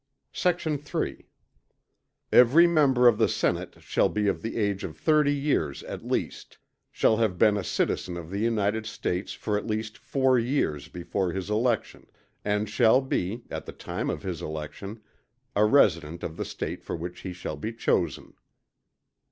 Sect. 0.33 0.63
3. 0.81 1.27
Every 2.31 2.65
member 2.65 3.07
of 3.07 3.19
the 3.19 3.27
Senate 3.29 3.75
shall 3.81 4.09
be 4.09 4.27
of 4.27 4.41
the 4.41 4.57
age 4.57 4.83
of 4.83 4.97
thirty 4.97 5.31
years 5.31 5.83
at 5.83 6.03
least; 6.03 6.57
shall 6.91 7.17
have 7.17 7.37
been 7.37 7.55
a 7.55 7.63
citizen 7.63 8.17
in 8.17 8.31
the 8.31 8.39
United 8.39 8.87
States 8.87 9.33
for 9.33 9.59
at 9.59 9.67
least 9.67 9.99
four 9.99 10.39
years 10.39 10.87
before 10.87 11.33
his 11.33 11.51
election; 11.51 12.07
and 12.43 12.67
shall 12.67 12.99
be, 12.99 13.43
at 13.51 13.67
the 13.67 13.73
time 13.73 14.09
of 14.09 14.23
his 14.23 14.41
election, 14.41 15.03
a 15.55 15.65
resident 15.65 16.23
of 16.23 16.35
the 16.35 16.45
State 16.45 16.83
for 16.83 16.95
which 16.95 17.19
he 17.19 17.31
shall 17.31 17.55
be 17.55 17.71
chosen. 17.71 18.33